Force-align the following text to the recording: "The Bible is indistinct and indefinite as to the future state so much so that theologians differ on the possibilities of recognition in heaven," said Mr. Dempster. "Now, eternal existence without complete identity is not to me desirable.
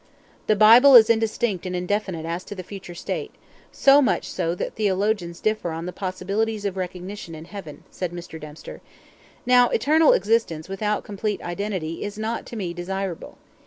"The 0.47 0.55
Bible 0.55 0.95
is 0.95 1.11
indistinct 1.11 1.63
and 1.67 1.75
indefinite 1.75 2.25
as 2.25 2.43
to 2.45 2.55
the 2.55 2.63
future 2.63 2.95
state 2.95 3.31
so 3.71 4.01
much 4.01 4.27
so 4.27 4.55
that 4.55 4.73
theologians 4.73 5.39
differ 5.39 5.69
on 5.69 5.85
the 5.85 5.93
possibilities 5.93 6.65
of 6.65 6.75
recognition 6.75 7.35
in 7.35 7.45
heaven," 7.45 7.83
said 7.91 8.11
Mr. 8.11 8.41
Dempster. 8.41 8.81
"Now, 9.45 9.69
eternal 9.69 10.13
existence 10.13 10.67
without 10.67 11.03
complete 11.03 11.39
identity 11.43 12.03
is 12.03 12.17
not 12.17 12.47
to 12.47 12.55
me 12.55 12.73
desirable. 12.73 13.37